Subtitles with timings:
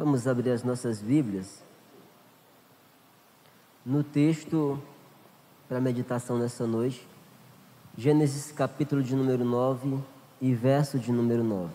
[0.00, 1.62] Vamos abrir as nossas Bíblias
[3.84, 4.82] no texto
[5.68, 7.06] para meditação nessa noite,
[7.98, 10.02] Gênesis capítulo de número 9
[10.40, 11.70] e verso de número 9.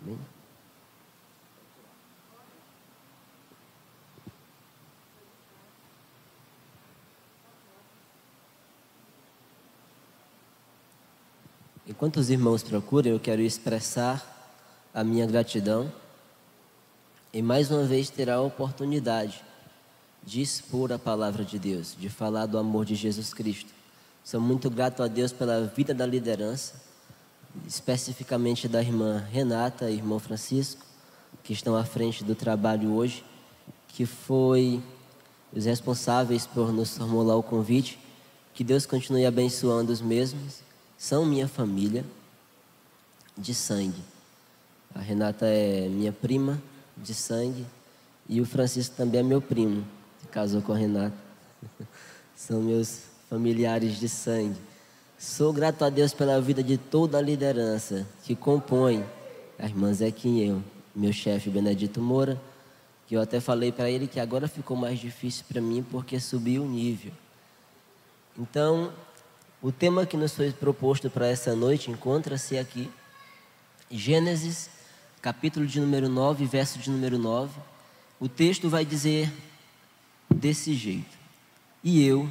[0.00, 0.18] Amém?
[11.84, 14.33] Enquanto os irmãos procuram, eu quero expressar
[14.94, 15.92] a minha gratidão
[17.32, 19.42] e mais uma vez ter a oportunidade
[20.22, 23.72] de expor a palavra de Deus, de falar do amor de Jesus Cristo.
[24.22, 26.80] Sou muito grato a Deus pela vida da liderança,
[27.66, 30.86] especificamente da irmã Renata e irmão Francisco,
[31.42, 33.24] que estão à frente do trabalho hoje,
[33.88, 34.80] que foi
[35.52, 37.98] os responsáveis por nos formular o convite.
[38.54, 40.62] Que Deus continue abençoando os mesmos
[40.96, 42.04] são minha família
[43.36, 44.13] de sangue.
[44.94, 46.62] A Renata é minha prima
[46.96, 47.66] de sangue
[48.28, 49.84] e o Francisco também é meu primo,
[50.20, 51.16] que casou com a Renata.
[52.36, 54.58] São meus familiares de sangue.
[55.18, 59.04] Sou grato a Deus pela vida de toda a liderança que compõe
[59.58, 60.62] a irmã Zequinha eu,
[60.94, 62.40] meu chefe Benedito Moura,
[63.06, 66.62] que eu até falei para ele que agora ficou mais difícil para mim porque subiu
[66.62, 67.12] o nível.
[68.38, 68.92] Então,
[69.62, 72.90] o tema que nos foi proposto para essa noite encontra-se aqui,
[73.90, 74.68] Gênesis,
[75.24, 77.58] capítulo de número 9, verso de número 9.
[78.20, 79.32] O texto vai dizer
[80.28, 81.16] desse jeito:
[81.82, 82.28] E eu,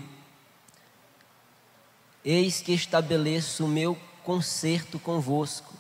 [2.23, 5.73] eis que estabeleço o meu concerto convosco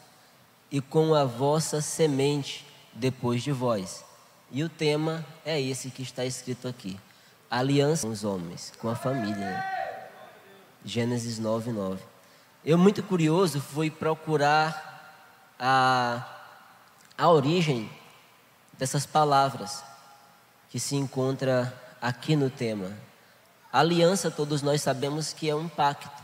[0.71, 4.03] e com a vossa semente depois de vós.
[4.51, 6.99] E o tema é esse que está escrito aqui:
[7.47, 9.63] aliança com os homens, com a família.
[10.83, 12.01] Gênesis 9, 9.
[12.65, 16.42] Eu, muito curioso, fui procurar a,
[17.17, 17.89] a origem
[18.77, 19.83] dessas palavras
[20.69, 22.91] que se encontra aqui no tema.
[23.71, 26.21] aliança, todos nós sabemos que é um pacto.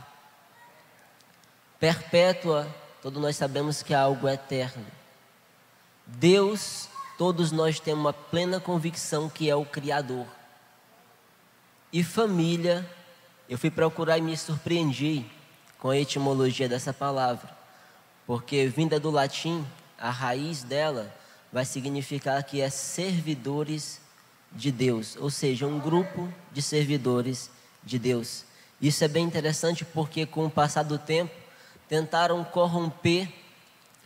[1.78, 2.68] Perpétua,
[3.00, 4.86] todos nós sabemos que é algo eterno.
[6.06, 10.26] Deus, todos nós temos uma plena convicção que é o Criador.
[11.92, 12.88] E família,
[13.48, 15.24] eu fui procurar e me surpreendi
[15.78, 17.50] com a etimologia dessa palavra,
[18.26, 19.66] porque vinda do latim,
[20.00, 21.14] a raiz dela
[21.52, 24.00] vai significar que é servidores
[24.50, 27.50] de Deus, ou seja, um grupo de servidores
[27.84, 28.44] de Deus.
[28.80, 31.32] Isso é bem interessante porque, com o passar do tempo,
[31.88, 33.28] tentaram corromper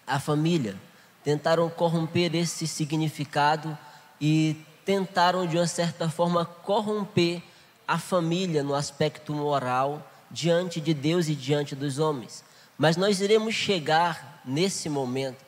[0.06, 0.76] a família,
[1.22, 3.76] tentaram corromper esse significado
[4.20, 7.42] e tentaram, de uma certa forma, corromper
[7.86, 12.44] a família no aspecto moral diante de Deus e diante dos homens.
[12.76, 15.43] Mas nós iremos chegar nesse momento,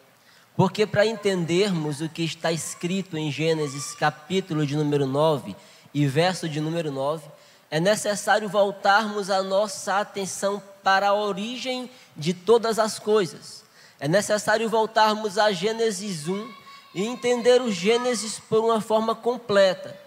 [0.56, 5.54] porque para entendermos o que está escrito em Gênesis capítulo de número 9
[5.92, 7.28] e verso de número 9,
[7.70, 13.64] é necessário voltarmos a nossa atenção para a origem de todas as coisas.
[14.00, 16.50] É necessário voltarmos a Gênesis 1
[16.94, 20.06] e entender o Gênesis por uma forma completa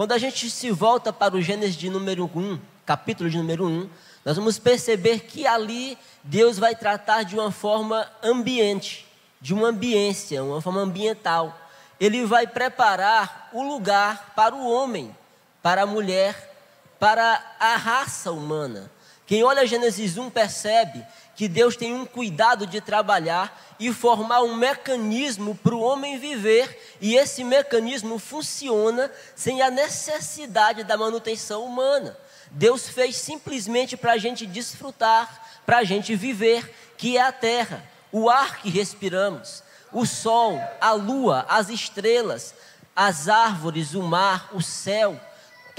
[0.00, 3.86] quando a gente se volta para o Gênesis de número 1, capítulo de número 1,
[4.24, 9.06] nós vamos perceber que ali Deus vai tratar de uma forma ambiente,
[9.40, 11.58] de uma ambiência, uma forma ambiental.
[11.98, 15.14] Ele vai preparar o lugar para o homem,
[15.62, 16.50] para a mulher,
[16.98, 18.90] para a raça humana.
[19.26, 21.06] Quem olha Gênesis 1 percebe
[21.36, 26.96] que Deus tem um cuidado de trabalhar e formar um mecanismo para o homem viver,
[27.00, 32.14] e esse mecanismo funciona sem a necessidade da manutenção humana.
[32.50, 37.88] Deus fez simplesmente para a gente desfrutar, para a gente viver, que é a terra,
[38.12, 39.62] o ar que respiramos,
[39.92, 42.54] o sol, a lua, as estrelas,
[42.94, 45.18] as árvores, o mar, o céu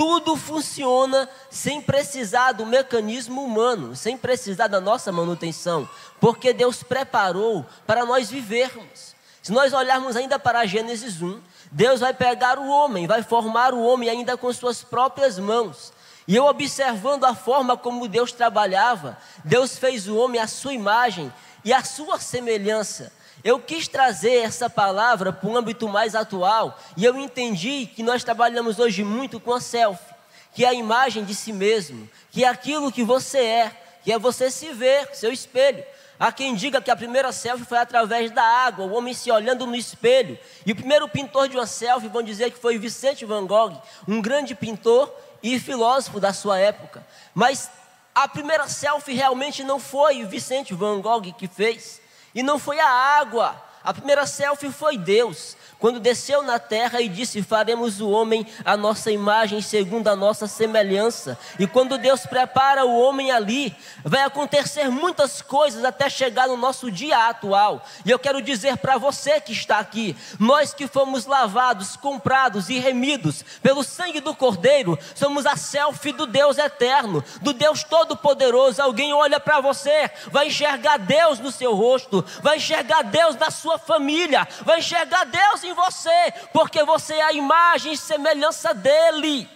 [0.02, 5.88] tudo funciona sem precisar do mecanismo humano, sem precisar da nossa manutenção,
[6.19, 9.16] porque Deus preparou para nós vivermos.
[9.44, 11.39] Se nós olharmos ainda para Gênesis 1,
[11.72, 15.94] Deus vai pegar o homem, vai formar o homem ainda com suas próprias mãos.
[16.28, 21.31] E eu observando a forma como Deus trabalhava, Deus fez o homem à sua imagem
[21.63, 23.12] e à sua semelhança.
[23.44, 28.24] Eu quis trazer essa palavra para um âmbito mais atual e eu entendi que nós
[28.24, 30.13] trabalhamos hoje muito com a selfie,
[30.54, 33.72] que é a imagem de si mesmo, que é aquilo que você é,
[34.04, 35.84] que é você se ver, seu espelho.
[36.19, 39.66] Há quem diga que a primeira selfie foi através da água, o homem se olhando
[39.66, 40.38] no espelho.
[40.64, 43.74] E o primeiro pintor de uma selfie vão dizer que foi Vicente Van Gogh,
[44.07, 45.12] um grande pintor
[45.42, 47.04] e filósofo da sua época.
[47.34, 47.72] Mas
[48.13, 52.02] a primeira selfie realmente não foi Vicente Van Gogh que fez.
[52.36, 53.62] E não foi a água.
[53.84, 58.78] A primeira selfie foi Deus quando desceu na terra e disse: Faremos o homem a
[58.78, 61.38] nossa imagem, segundo a nossa semelhança.
[61.57, 63.75] E quando Deus prepara o homem ali,
[64.06, 67.83] vai acontecer muitas coisas até chegar no nosso dia atual.
[68.06, 72.78] E eu quero dizer para você que está aqui: nós que fomos lavados, comprados e
[72.78, 78.83] remidos pelo sangue do Cordeiro, somos a selfie do Deus eterno, do Deus Todo-Poderoso.
[78.83, 83.80] Alguém olha para você, vai enxergar Deus no seu rosto, vai enxergar Deus na sua
[83.80, 89.50] família, vai enxergar Deus em em você, porque você é a imagem e semelhança dele.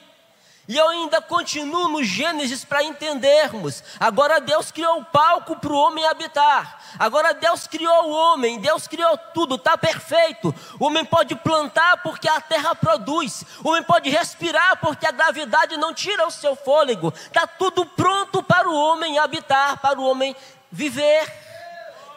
[0.67, 3.83] E eu ainda continuo no Gênesis para entendermos.
[4.00, 6.81] Agora Deus criou o palco para o homem habitar.
[6.97, 10.53] Agora Deus criou o homem, Deus criou tudo, está perfeito.
[10.79, 13.45] O homem pode plantar porque a terra produz.
[13.63, 17.13] O homem pode respirar porque a gravidade não tira o seu fôlego.
[17.15, 20.35] Está tudo pronto para o homem habitar, para o homem
[20.71, 21.31] viver.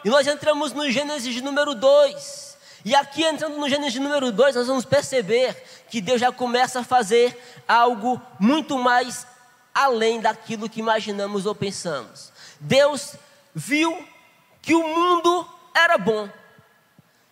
[0.03, 2.48] E nós entramos no Gênesis número 2.
[2.85, 5.55] E aqui entrando no Gênesis número 2, nós vamos perceber
[5.89, 7.37] que Deus já começa a fazer
[7.67, 9.27] algo muito mais
[9.73, 12.31] além daquilo que imaginamos ou pensamos.
[12.59, 13.15] Deus
[13.53, 14.05] viu
[14.61, 16.29] que o mundo era bom,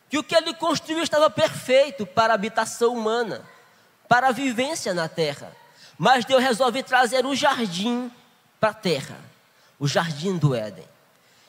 [0.09, 3.45] que o que ele construiu estava perfeito para a habitação humana,
[4.07, 5.55] para a vivência na terra.
[5.97, 8.11] Mas Deus resolve trazer o jardim
[8.59, 9.17] para a terra,
[9.79, 10.88] o jardim do Éden.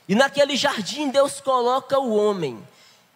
[0.09, 2.67] E naquele jardim Deus coloca o homem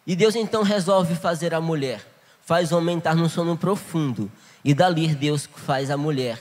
[0.05, 2.05] e Deus então resolve fazer a mulher,
[2.41, 4.31] faz o homem num sono profundo,
[4.63, 6.39] e dali Deus faz a mulher.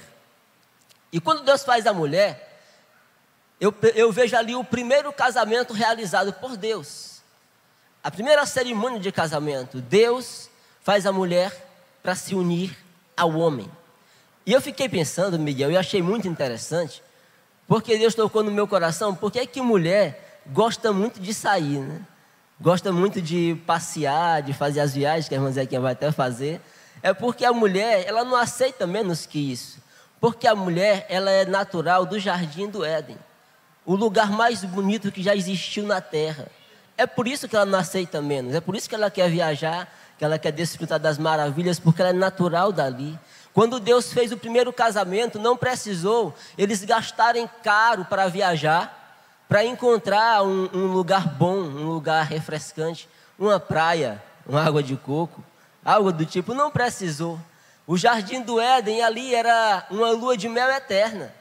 [1.13, 2.61] E quando Deus faz a mulher,
[3.61, 7.23] eu, eu vejo ali o primeiro casamento realizado por Deus.
[8.03, 10.51] A primeira cerimônia de casamento, Deus
[10.83, 11.71] faz a mulher
[12.03, 12.77] para se unir
[13.17, 13.71] ao homem.
[14.45, 17.01] E eu fiquei pensando, Miguel, e achei muito interessante,
[17.69, 22.05] porque Deus tocou no meu coração, porque é que mulher gosta muito de sair, né?
[22.63, 26.61] Gosta muito de passear, de fazer as viagens que a irmã Zequinha vai até fazer,
[27.03, 29.83] é porque a mulher, ela não aceita menos que isso.
[30.21, 33.19] Porque a mulher, ela é natural do jardim do Éden.
[33.85, 36.47] O lugar mais bonito que já existiu na terra.
[36.97, 38.55] É por isso que ela não aceita menos.
[38.55, 42.11] É por isso que ela quer viajar, que ela quer desfrutar das maravilhas, porque ela
[42.11, 43.19] é natural dali.
[43.53, 49.02] Quando Deus fez o primeiro casamento, não precisou eles gastarem caro para viajar
[49.53, 53.07] para encontrar um, um, lugar bom, um lugar refrescante,
[53.39, 55.45] uma praia, uma água de coco,
[55.85, 57.39] algo do tipo, não precisou.
[57.87, 61.35] O jardim do Éden ali era uma lua de mel eterna.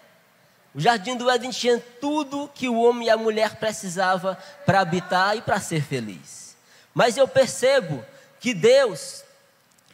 [0.75, 5.38] O jardim do Éden tinha tudo que o homem e a mulher precisava para habitar
[5.38, 6.57] e para ser feliz.
[6.94, 8.04] Mas eu percebo
[8.42, 9.24] que Deus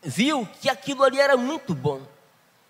[0.02, 2.02] viu que aquilo ali era muito bom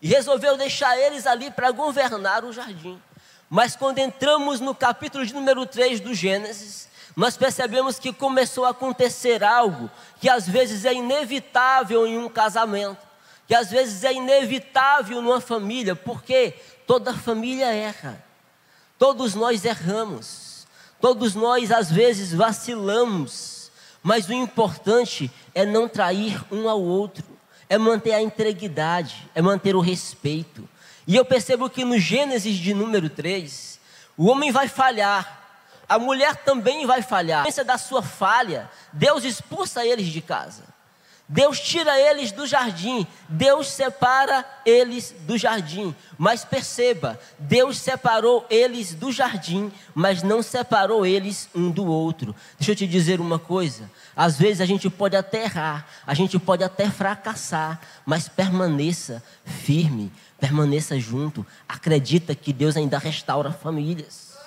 [0.02, 3.02] e resolveu deixar eles ali para governar o jardim.
[3.50, 8.70] Mas quando entramos no capítulo de número 3 do Gênesis, nós percebemos que começou a
[8.70, 9.90] acontecer algo
[10.20, 13.00] que às vezes é inevitável em um casamento,
[13.48, 16.54] que às vezes é inevitável numa família, porque
[16.86, 18.24] toda família erra,
[19.00, 20.68] todos nós erramos,
[21.00, 23.72] todos nós às vezes vacilamos,
[24.04, 27.26] mas o importante é não trair um ao outro,
[27.70, 30.68] é manter a integridade, é manter o respeito.
[31.07, 33.80] E eu percebo que no Gênesis de número 3,
[34.18, 35.38] o homem vai falhar,
[35.88, 37.45] a mulher também vai falhar.
[37.45, 40.63] Pensa da sua falha, Deus expulsa eles de casa.
[41.30, 45.94] Deus tira eles do jardim, Deus separa eles do jardim.
[46.18, 52.33] Mas perceba, Deus separou eles do jardim, mas não separou eles um do outro.
[52.57, 56.40] Deixa eu te dizer uma coisa: às vezes a gente pode até errar, a gente
[56.40, 61.46] pode até fracassar, mas permaneça firme, permaneça junto.
[61.68, 64.38] Acredita que Deus ainda restaura famílias.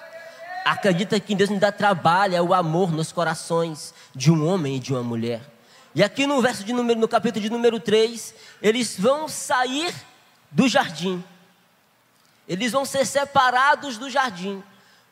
[0.65, 5.03] Acredita que Deus ainda trabalha o amor nos corações de um homem e de uma
[5.03, 5.41] mulher.
[5.95, 9.93] E aqui no verso de número, no capítulo de número 3, eles vão sair
[10.51, 11.25] do jardim.
[12.47, 14.63] Eles vão ser separados do jardim.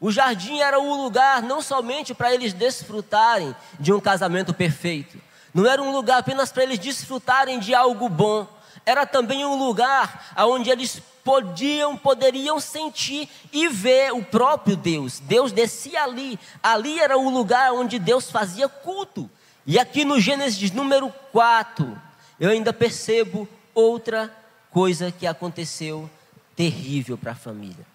[0.01, 5.19] O jardim era o lugar não somente para eles desfrutarem de um casamento perfeito,
[5.53, 8.47] não era um lugar apenas para eles desfrutarem de algo bom,
[8.88, 15.21] era também um lugar onde eles podiam, poderiam sentir e ver o próprio Deus.
[15.21, 19.28] Deus descia ali, ali era o lugar onde Deus fazia culto.
[19.66, 22.00] E aqui no Gênesis número 4,
[22.40, 24.35] eu ainda percebo outra
[24.71, 26.09] coisa que aconteceu
[26.57, 27.87] terrível para a família.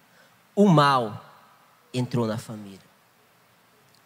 [0.56, 1.26] O mal
[1.92, 2.80] entrou na família.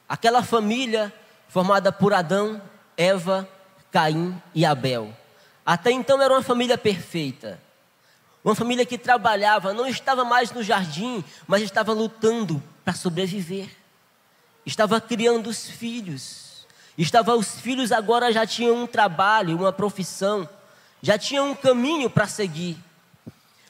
[0.08, 1.14] Aquela família
[1.50, 2.62] formada por Adão,
[2.96, 3.46] Eva,
[3.92, 5.14] Caim e Abel
[5.68, 7.62] até então era uma família perfeita.
[8.42, 13.68] Uma família que trabalhava, não estava mais no jardim, mas estava lutando para sobreviver.
[14.66, 16.66] Estava criando os filhos.
[16.98, 20.48] Estava os filhos agora já tinham um trabalho, uma profissão,
[21.02, 22.78] já tinham um caminho para seguir.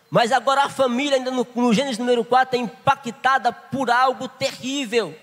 [0.07, 5.17] Mas agora a família, ainda no, no Gênesis número 4, é impactada por algo terrível.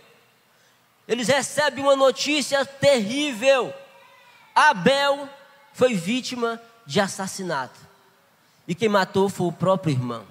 [1.06, 3.72] Eles recebem uma notícia terrível.
[4.52, 5.28] Abel
[5.74, 7.78] foi vítima de assassinato.
[8.66, 10.24] E quem matou foi o próprio irmão.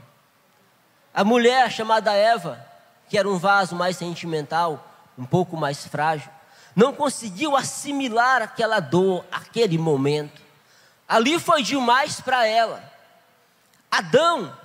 [1.14, 2.66] A mulher chamada Eva,
[3.08, 6.32] que era um vaso mais sentimental, um pouco mais frágil,
[6.76, 10.42] não conseguiu assimilar aquela dor, aquele momento.
[11.08, 12.82] Ali foi demais para ela.
[13.92, 14.58] Adão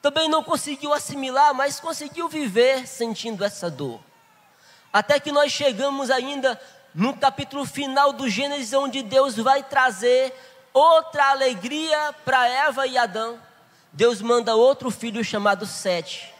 [0.00, 4.00] também não conseguiu assimilar, mas conseguiu viver sentindo essa dor.
[4.90, 6.58] Até que nós chegamos ainda
[6.94, 10.32] no capítulo final do Gênesis, onde Deus vai trazer
[10.72, 13.38] outra alegria para Eva e Adão.
[13.92, 16.32] Deus manda outro filho chamado Sete.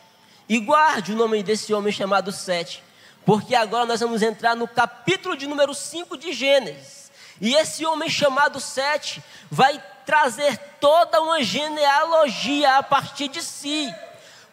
[0.49, 2.83] E guarde o nome desse homem chamado Sete,
[3.25, 7.11] porque agora nós vamos entrar no capítulo de número 5 de Gênesis.
[7.41, 13.93] E esse homem chamado Sete vai trazer toda uma genealogia a partir de si.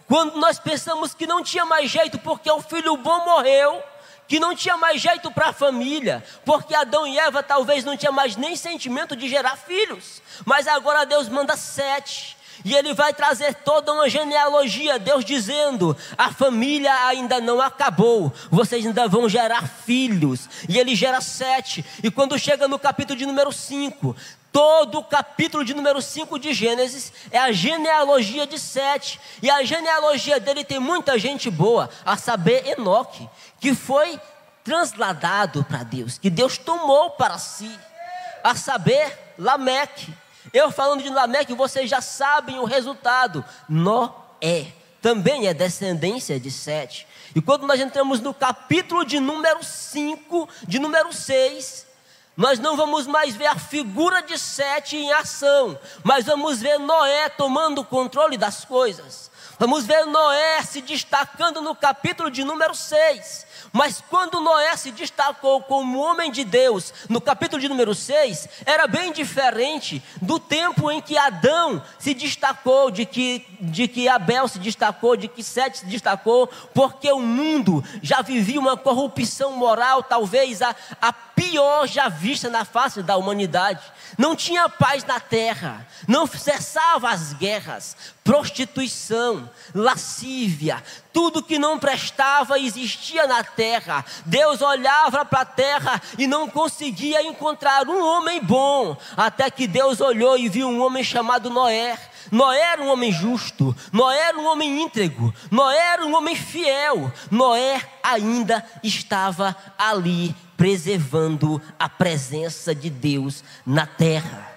[0.07, 3.83] Quando nós pensamos que não tinha mais jeito porque o filho bom morreu,
[4.27, 8.11] que não tinha mais jeito para a família, porque Adão e Eva talvez não tinha
[8.11, 12.37] mais nem sentimento de gerar filhos, mas agora Deus manda sete.
[12.65, 18.85] E ele vai trazer toda uma genealogia, Deus dizendo: a família ainda não acabou, vocês
[18.85, 20.49] ainda vão gerar filhos.
[20.67, 21.85] E ele gera sete.
[22.03, 24.15] E quando chega no capítulo de número 5,
[24.57, 29.21] Todo o capítulo de número 5 de Gênesis é a genealogia de Sete.
[29.39, 34.19] E a genealogia dele tem muita gente boa, a saber, Enoque, que foi
[34.63, 37.71] transladado para Deus, que Deus tomou para si,
[38.43, 40.11] a saber, Lameque.
[40.51, 43.45] Eu falando de Lameque, vocês já sabem o resultado.
[43.69, 44.73] Noé
[45.03, 47.07] também é descendência de Sete.
[47.35, 51.86] E quando nós entramos no capítulo de número 5, de número 6,
[52.37, 57.27] nós não vamos mais ver a figura de Sete em ação, mas vamos ver Noé
[57.29, 59.31] tomando o controle das coisas.
[59.59, 63.47] Vamos ver Noé se destacando no capítulo de número 6.
[63.73, 68.85] Mas quando Noé se destacou como homem de Deus, no capítulo de número 6, era
[68.85, 74.59] bem diferente do tempo em que Adão se destacou, de que, de que Abel se
[74.59, 80.61] destacou, de que Sete se destacou, porque o mundo já vivia uma corrupção moral, talvez
[80.61, 83.79] a, a pior já vista na face da humanidade.
[84.17, 92.57] Não tinha paz na terra, não cessava as guerras, prostituição, lascívia, tudo que não prestava
[92.57, 94.03] existia na terra.
[94.25, 100.01] Deus olhava para a terra e não conseguia encontrar um homem bom, até que Deus
[100.01, 101.99] olhou e viu um homem chamado Noé.
[102.31, 107.11] Noé era um homem justo, Noé era um homem íntegro, Noé era um homem fiel.
[107.31, 114.56] Noé ainda estava ali preservando a presença de Deus na terra.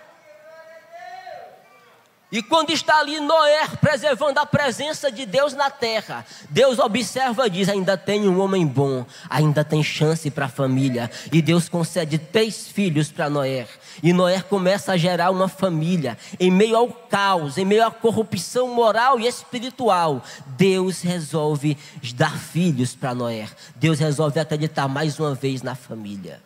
[2.32, 7.50] E quando está ali Noé preservando a presença de Deus na terra, Deus observa e
[7.50, 11.10] diz: ainda tem um homem bom, ainda tem chance para a família.
[11.32, 13.66] E Deus concede três filhos para Noé.
[14.00, 18.72] E Noé começa a gerar uma família em meio ao caos, em meio à corrupção
[18.72, 20.22] moral e espiritual.
[20.46, 21.76] Deus resolve
[22.14, 23.48] dar filhos para Noé.
[23.74, 26.40] Deus resolve acreditar mais uma vez na família.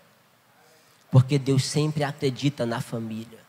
[1.11, 3.44] Porque Deus sempre acredita na família.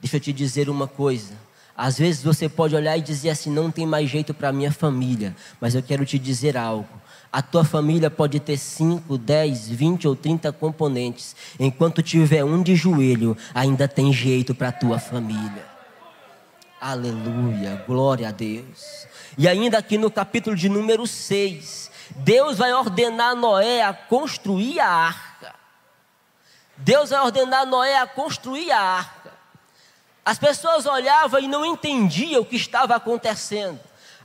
[0.00, 1.34] Deixa eu te dizer uma coisa.
[1.76, 5.34] Às vezes você pode olhar e dizer assim: não tem mais jeito para minha família.
[5.60, 6.88] Mas eu quero te dizer algo.
[7.32, 11.36] A tua família pode ter 5, 10, 20 ou 30 componentes.
[11.58, 15.64] Enquanto tiver um de joelho, ainda tem jeito para a tua família.
[16.80, 19.06] Aleluia, glória a Deus.
[19.38, 24.88] E ainda aqui no capítulo de número 6, Deus vai ordenar Noé a construir a
[24.88, 25.54] arca.
[26.78, 29.19] Deus vai ordenar Noé a construir a arca.
[30.24, 33.80] As pessoas olhavam e não entendiam o que estava acontecendo.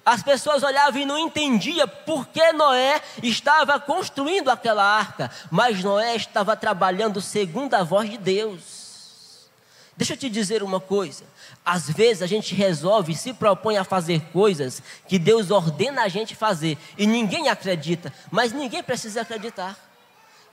[0.06, 6.16] As pessoas olhavam e não entendiam por que Noé estava construindo aquela arca, mas Noé
[6.16, 8.86] estava trabalhando segundo a voz de Deus.
[9.98, 11.24] Deixa eu te dizer uma coisa:
[11.66, 16.36] às vezes a gente resolve se propõe a fazer coisas que Deus ordena a gente
[16.36, 19.76] fazer e ninguém acredita, mas ninguém precisa acreditar.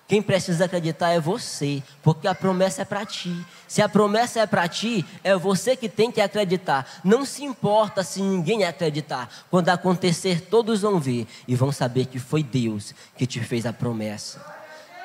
[0.06, 3.34] Quem precisa acreditar é você, porque a promessa é para ti.
[3.66, 6.86] Se a promessa é para ti, é você que tem que acreditar.
[7.02, 9.28] Não se importa se ninguém acreditar.
[9.50, 13.72] Quando acontecer, todos vão ver e vão saber que foi Deus que te fez a
[13.72, 14.44] promessa.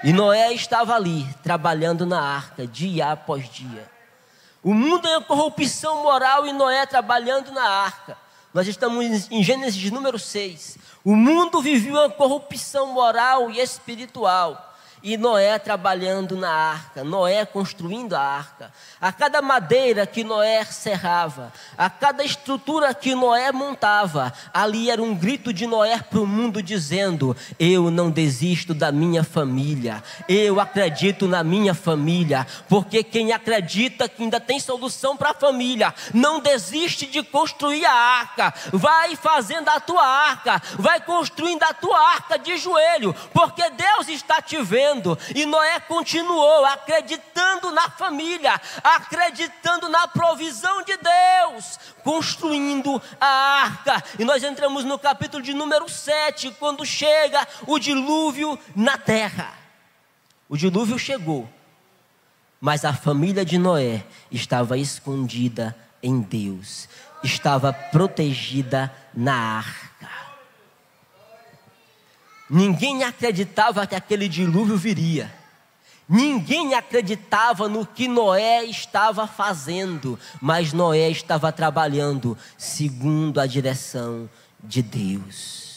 [0.03, 3.89] E Noé estava ali, trabalhando na arca, dia após dia.
[4.61, 8.17] O mundo é corrupção moral e Noé trabalhando na arca.
[8.53, 10.77] Nós estamos em Gênesis número 6.
[11.05, 14.66] O mundo vivia uma corrupção moral e espiritual.
[15.03, 18.71] E Noé trabalhando na arca, Noé construindo a arca.
[18.99, 25.13] A cada madeira que Noé serrava, a cada estrutura que Noé montava, ali era um
[25.13, 31.27] grito de Noé para o mundo dizendo: Eu não desisto da minha família, eu acredito
[31.27, 37.05] na minha família, porque quem acredita que ainda tem solução para a família, não desiste
[37.05, 42.57] de construir a arca, vai fazendo a tua arca, vai construindo a tua arca de
[42.57, 44.86] joelho, porque Deus está te vendo.
[45.35, 54.03] E Noé continuou acreditando na família, acreditando na provisão de Deus, construindo a arca.
[54.17, 59.53] E nós entramos no capítulo de número 7, quando chega o dilúvio na terra.
[60.49, 61.49] O dilúvio chegou,
[62.59, 66.87] mas a família de Noé estava escondida em Deus,
[67.23, 69.86] estava protegida na arca.
[72.49, 75.33] Ninguém acreditava que aquele dilúvio viria.
[76.07, 84.29] Ninguém acreditava no que Noé estava fazendo, mas Noé estava trabalhando segundo a direção
[84.63, 85.67] de Deus.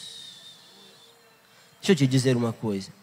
[1.81, 2.93] Deixa eu te dizer uma coisa.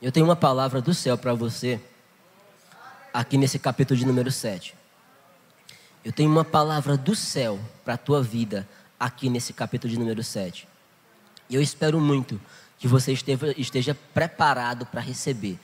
[0.00, 1.80] Eu tenho uma palavra do céu para você,
[3.12, 4.85] aqui nesse capítulo de número 7.
[6.06, 8.64] Eu tenho uma palavra do céu para a tua vida,
[8.96, 10.68] aqui nesse capítulo de número 7.
[11.50, 12.40] E eu espero muito
[12.78, 15.58] que você esteja, preparado para receber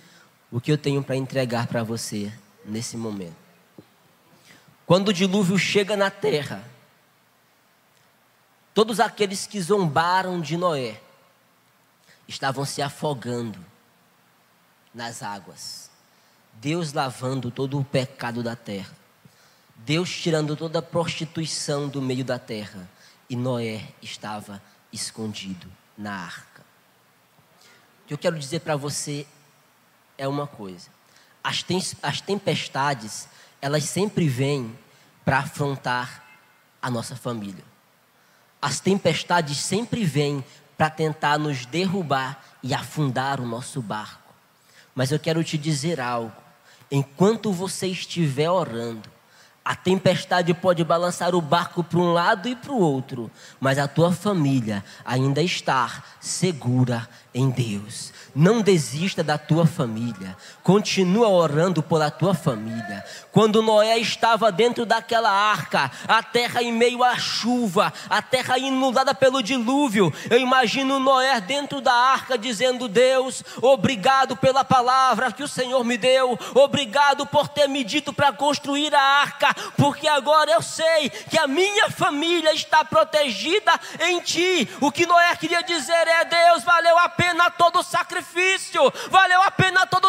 [0.50, 2.32] o que eu tenho para entregar para você
[2.64, 3.36] nesse momento.
[4.84, 6.68] Quando o dilúvio chega na terra,
[8.74, 11.00] todos aqueles que zombaram de Noé
[12.26, 13.60] estavam se afogando
[14.92, 15.88] nas águas.
[16.54, 19.01] Deus lavando todo o pecado da terra.
[19.84, 22.88] Deus tirando toda a prostituição do meio da terra
[23.28, 24.62] e Noé estava
[24.92, 25.66] escondido
[25.98, 26.62] na arca.
[28.04, 29.26] O que eu quero dizer para você
[30.16, 30.88] é uma coisa:
[31.42, 31.64] as,
[32.00, 33.28] as tempestades,
[33.60, 34.78] elas sempre vêm
[35.24, 36.24] para afrontar
[36.80, 37.64] a nossa família.
[38.60, 40.44] As tempestades sempre vêm
[40.76, 44.32] para tentar nos derrubar e afundar o nosso barco.
[44.94, 46.32] Mas eu quero te dizer algo:
[46.88, 49.10] enquanto você estiver orando,
[49.64, 53.86] a tempestade pode balançar o barco para um lado e para o outro, mas a
[53.86, 58.12] tua família ainda está segura em Deus.
[58.34, 60.36] Não desista da tua família.
[60.62, 63.04] Continua orando pela tua família.
[63.30, 69.14] Quando Noé estava dentro daquela arca, a terra em meio à chuva, a terra inundada
[69.14, 75.48] pelo dilúvio, eu imagino Noé dentro da arca dizendo: Deus, obrigado pela palavra que o
[75.48, 80.62] Senhor me deu, obrigado por ter me dito para construir a arca, porque agora eu
[80.62, 84.68] sei que a minha família está protegida em ti.
[84.80, 89.50] O que Noé queria dizer é: Deus, valeu a pena todo o sacrifício valeu a
[89.50, 90.01] pena todo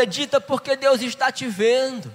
[0.00, 2.10] Acredita porque Deus está te vendo.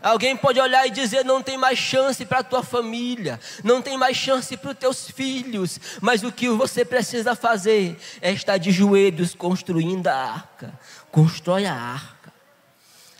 [0.00, 3.98] Alguém pode olhar e dizer: não tem mais chance para a tua família, não tem
[3.98, 8.70] mais chance para os teus filhos, mas o que você precisa fazer é estar de
[8.70, 10.78] joelhos construindo a arca.
[11.10, 12.32] Constrói a arca,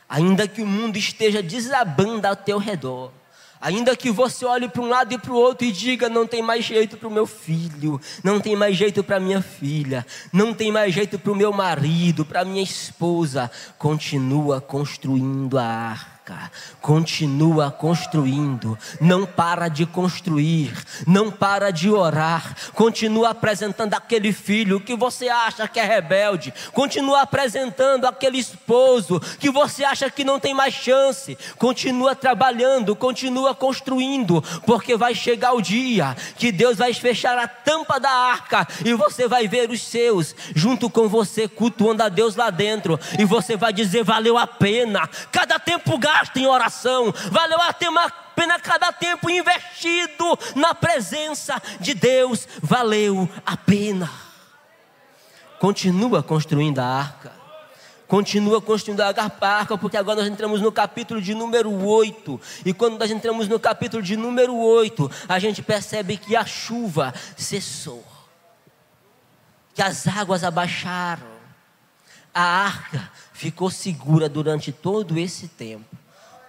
[0.08, 3.10] ainda que o mundo esteja desabando ao teu redor.
[3.62, 6.42] Ainda que você olhe para um lado e para o outro e diga: não tem
[6.42, 10.72] mais jeito para o meu filho, não tem mais jeito para minha filha, não tem
[10.72, 13.48] mais jeito para o meu marido, para minha esposa,
[13.78, 16.11] continua construindo a arca
[16.80, 20.72] continua construindo, não para de construir,
[21.06, 27.22] não para de orar, continua apresentando aquele filho que você acha que é rebelde, continua
[27.22, 34.42] apresentando aquele esposo que você acha que não tem mais chance, continua trabalhando, continua construindo,
[34.66, 39.28] porque vai chegar o dia que Deus vai fechar a tampa da arca e você
[39.28, 43.72] vai ver os seus junto com você cultuando a Deus lá dentro, e você vai
[43.72, 47.72] dizer: valeu a pena, cada tempo gasto em oração, valeu a
[48.34, 54.10] pena cada tempo investido na presença de Deus, valeu a pena.
[55.58, 57.32] Continua construindo a arca.
[58.08, 62.40] Continua construindo a arca, porque agora nós entramos no capítulo de número 8.
[62.66, 67.14] E quando nós entramos no capítulo de número 8, a gente percebe que a chuva
[67.36, 68.04] cessou,
[69.72, 71.32] que as águas abaixaram,
[72.34, 76.01] a arca ficou segura durante todo esse tempo.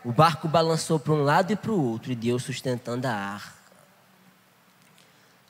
[0.03, 3.63] O barco balançou para um lado e para o outro, e Deus sustentando a arca.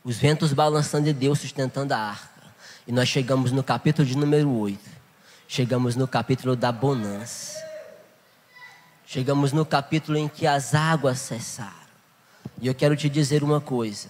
[0.04, 2.44] Os ventos balançando e Deus sustentando a arca.
[2.86, 5.04] E nós chegamos no capítulo de número 8
[5.54, 7.64] chegamos no capítulo da bonança.
[9.06, 11.72] Chegamos no capítulo em que as águas cessaram.
[12.60, 14.10] E eu quero te dizer uma coisa: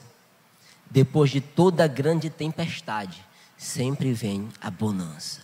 [0.90, 3.26] depois de toda grande tempestade,
[3.58, 5.42] sempre vem a bonança.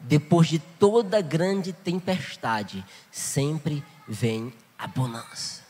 [0.00, 5.64] Depois de toda grande tempestade, sempre vem a bonança.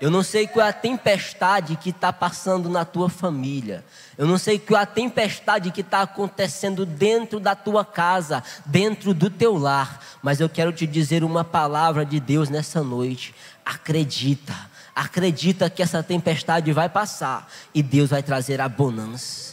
[0.00, 3.84] Eu não sei qual é a tempestade que está passando na tua família.
[4.16, 9.12] Eu não sei qual é a tempestade que está acontecendo dentro da tua casa, dentro
[9.12, 10.00] do teu lar.
[10.22, 13.34] Mas eu quero te dizer uma palavra de Deus nessa noite.
[13.64, 14.54] Acredita,
[14.94, 19.47] acredita que essa tempestade vai passar e Deus vai trazer a bonança.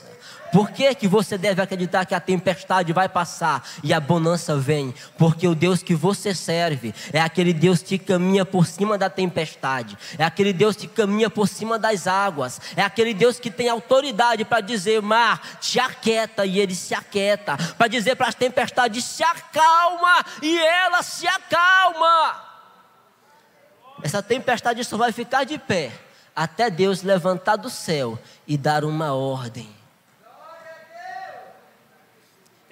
[0.56, 4.96] Por que, que você deve acreditar que a tempestade vai passar e a bonança vem?
[5.18, 9.98] Porque o Deus que você serve é aquele Deus que caminha por cima da tempestade,
[10.18, 14.46] é aquele Deus que caminha por cima das águas, é aquele Deus que tem autoridade
[14.46, 19.26] para dizer, mar, te aquieta, e ele se aquieta, para dizer para as tempestades, se
[19.26, 22.46] acalma, e ela se acalma.
[24.02, 25.92] Essa tempestade só vai ficar de pé
[26.34, 29.75] até Deus levantar do céu e dar uma ordem.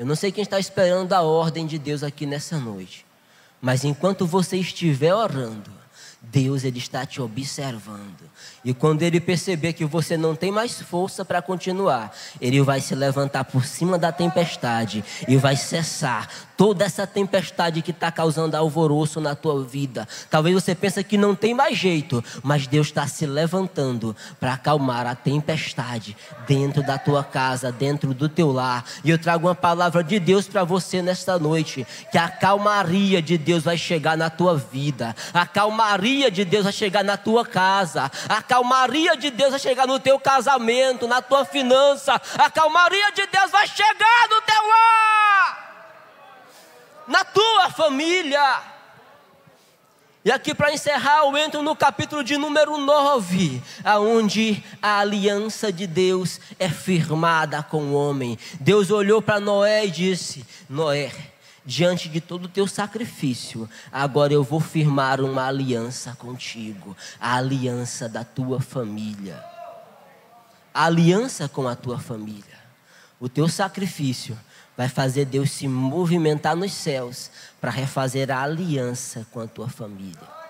[0.03, 3.05] Eu não sei quem está esperando a ordem de Deus aqui nessa noite,
[3.61, 5.71] mas enquanto você estiver orando,
[6.31, 8.23] Deus ele está te observando.
[8.63, 12.95] E quando ele perceber que você não tem mais força para continuar, ele vai se
[12.95, 19.19] levantar por cima da tempestade e vai cessar toda essa tempestade que está causando alvoroço
[19.19, 20.07] na tua vida.
[20.29, 25.05] Talvez você pense que não tem mais jeito, mas Deus está se levantando para acalmar
[25.05, 26.15] a tempestade
[26.47, 28.85] dentro da tua casa, dentro do teu lar.
[29.03, 33.37] E eu trago uma palavra de Deus para você nesta noite, que a calmaria de
[33.37, 38.11] Deus vai chegar na tua vida, a calmaria de Deus vai chegar na tua casa,
[38.29, 43.25] a calmaria de Deus vai chegar no teu casamento, na tua finança, a calmaria de
[43.27, 45.95] Deus vai chegar no teu lar,
[47.07, 48.73] na tua família.
[50.25, 55.85] E aqui para encerrar, eu entro no capítulo de número 9, aonde a aliança de
[55.85, 58.39] Deus é firmada com o homem.
[58.61, 61.11] Deus olhou para Noé e disse: Noé,
[61.65, 68.09] diante de todo o teu sacrifício, agora eu vou firmar uma aliança contigo, a aliança
[68.09, 69.43] da tua família.
[70.73, 72.61] A aliança com a tua família.
[73.19, 74.37] O teu sacrifício
[74.75, 77.29] vai fazer Deus se movimentar nos céus
[77.61, 80.43] para refazer a aliança com a tua família.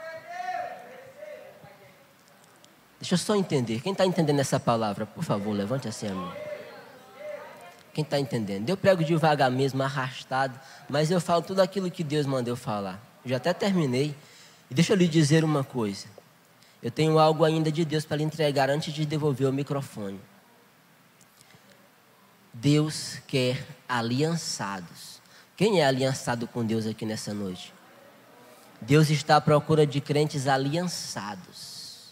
[2.99, 3.81] Deixa eu só entender.
[3.81, 6.52] Quem está entendendo essa palavra, por favor, levante assim a mão.
[7.93, 8.67] Quem está entendendo?
[8.67, 12.99] Eu prego devagar mesmo, arrastado, mas eu falo tudo aquilo que Deus mandou falar.
[13.23, 14.15] Eu já até terminei.
[14.69, 16.07] E deixa eu lhe dizer uma coisa.
[16.81, 20.19] Eu tenho algo ainda de Deus para lhe entregar antes de devolver o microfone.
[22.51, 25.21] Deus quer aliançados.
[25.55, 27.73] Quem é aliançado com Deus aqui nessa noite?
[28.81, 32.11] Deus está à procura de crentes aliançados.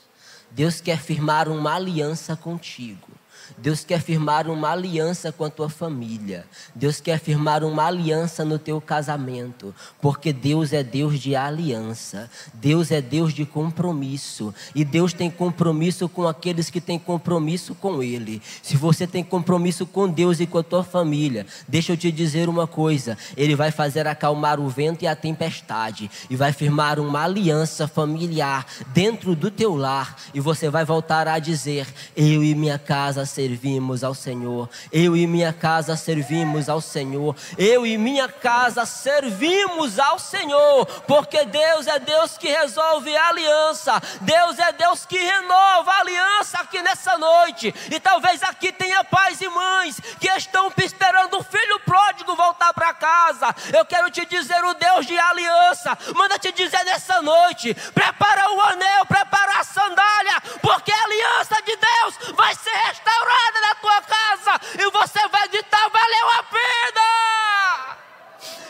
[0.51, 3.09] Deus quer firmar uma aliança contigo.
[3.57, 6.45] Deus quer firmar uma aliança com a tua família.
[6.73, 12.29] Deus quer firmar uma aliança no teu casamento, porque Deus é Deus de aliança.
[12.53, 18.01] Deus é Deus de compromisso, e Deus tem compromisso com aqueles que têm compromisso com
[18.01, 18.41] ele.
[18.61, 22.49] Se você tem compromisso com Deus e com a tua família, deixa eu te dizer
[22.49, 27.23] uma coisa, ele vai fazer acalmar o vento e a tempestade e vai firmar uma
[27.23, 32.79] aliança familiar dentro do teu lar e você vai voltar a dizer: eu e minha
[32.79, 34.69] casa servimos ao Senhor.
[34.91, 37.35] Eu e minha casa servimos ao Senhor.
[37.57, 40.85] Eu e minha casa servimos ao Senhor.
[41.07, 43.99] Porque Deus é Deus que resolve a aliança.
[44.21, 47.73] Deus é Deus que renova a aliança aqui nessa noite.
[47.89, 52.93] E talvez aqui tenha pais e mães que estão esperando o filho pródigo voltar para
[52.93, 53.47] casa.
[53.75, 58.61] Eu quero te dizer, o Deus de aliança, manda te dizer nessa noite: prepara o
[58.61, 64.01] anel, prepara a sandália, porque a aliança de Deus vai ser restaurada restaurada na tua
[64.01, 67.97] casa e você vai ditar: valeu a pena.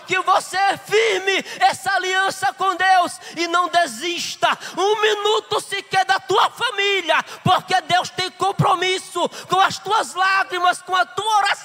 [0.08, 6.50] Que você firme essa aliança com Deus e não desista um minuto sequer da tua
[6.50, 11.61] família, porque Deus tem compromisso com as tuas lágrimas, com a tua oração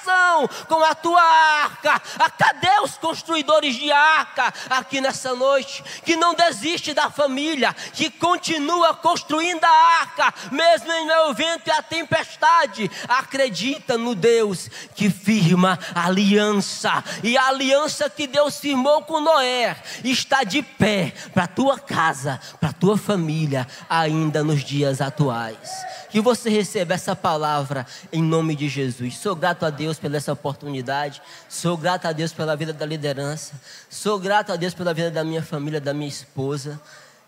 [0.68, 2.00] com a tua arca.
[2.38, 5.82] Cadê os construidores de arca aqui nessa noite?
[6.04, 11.70] Que não desiste da família, que continua construindo a arca, mesmo em ao vento e
[11.70, 12.90] a tempestade.
[13.08, 19.76] Acredita no Deus que firma a aliança, e a aliança que Deus firmou com Noé
[20.04, 25.70] está de pé para tua casa, para tua família, ainda nos dias atuais.
[26.16, 29.18] Que você receba essa palavra em nome de Jesus.
[29.18, 31.20] Sou grato a Deus pela essa oportunidade.
[31.46, 33.52] Sou grato a Deus pela vida da liderança.
[33.90, 36.80] Sou grato a Deus pela vida da minha família, da minha esposa.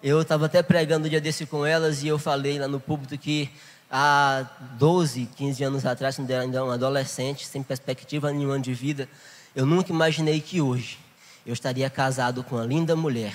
[0.02, 3.18] Eu estava até pregando um dia desse com elas e eu falei lá no público
[3.18, 3.50] que
[3.90, 4.46] há
[4.78, 9.06] 12, 15 anos atrás, quando eu ainda um adolescente, sem perspectiva nenhuma de vida,
[9.54, 10.98] eu nunca imaginei que hoje
[11.44, 13.34] eu estaria casado com uma linda mulher.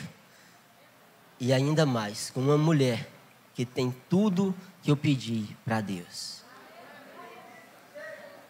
[1.39, 3.07] E ainda mais, com uma mulher
[3.53, 6.43] que tem tudo que eu pedi para Deus.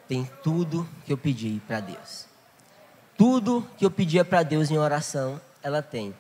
[0.08, 2.26] Tem tudo que eu pedi para Deus.
[3.16, 6.14] Tudo que eu pedia para Deus em oração, ela tem.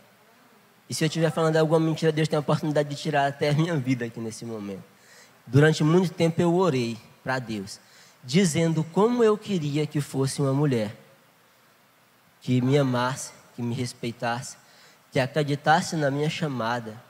[0.87, 3.53] E se eu estiver falando alguma mentira, Deus tem a oportunidade de tirar até a
[3.53, 4.83] minha vida aqui nesse momento.
[5.45, 7.79] Durante muito tempo eu orei para Deus,
[8.23, 10.95] dizendo como eu queria que fosse uma mulher
[12.39, 14.57] que me amasse, que me respeitasse,
[15.11, 17.01] que acreditasse na minha chamada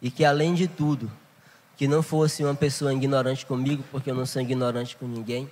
[0.00, 1.10] e que, além de tudo,
[1.78, 5.48] que não fosse uma pessoa ignorante comigo, porque eu não sou ignorante com ninguém.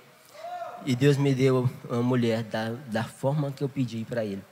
[0.85, 4.43] E Deus me deu uma mulher da, da forma que eu pedi para Ele.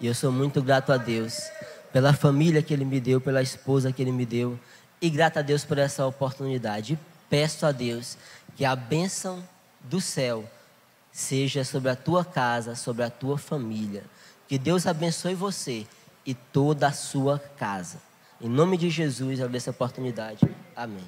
[0.00, 1.50] E eu sou muito grato a Deus
[1.92, 4.58] pela família que Ele me deu, pela esposa que Ele me deu.
[5.02, 6.94] E grato a Deus por essa oportunidade.
[6.94, 6.98] E
[7.28, 8.16] peço a Deus
[8.56, 9.46] que a bênção
[9.82, 10.50] do céu
[11.12, 14.02] seja sobre a tua casa, sobre a tua família.
[14.48, 15.86] Que Deus abençoe você
[16.24, 17.98] e toda a sua casa.
[18.40, 20.48] Em nome de Jesus, eu essa oportunidade.
[20.74, 21.04] Amém.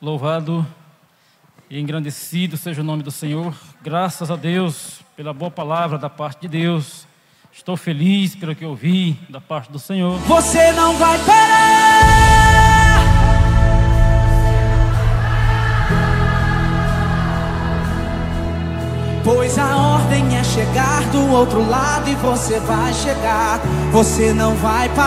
[0.00, 0.66] Louvado
[1.70, 3.54] e engrandecido seja o nome do Senhor.
[3.82, 7.06] Graças a Deus pela boa palavra da parte de Deus.
[7.50, 10.18] Estou feliz pelo que ouvi da parte do Senhor.
[10.18, 12.73] Você não vai parar.
[19.24, 23.58] Pois a ordem é chegar do outro lado e você vai chegar.
[23.90, 25.02] Você não vai parar.